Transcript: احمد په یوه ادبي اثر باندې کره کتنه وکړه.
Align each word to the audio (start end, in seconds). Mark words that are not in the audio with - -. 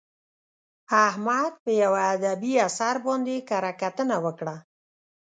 احمد 1.07 1.53
په 1.63 1.71
یوه 1.83 2.01
ادبي 2.15 2.53
اثر 2.67 2.95
باندې 3.05 3.35
کره 3.49 3.71
کتنه 3.81 4.17
وکړه. 4.25 4.55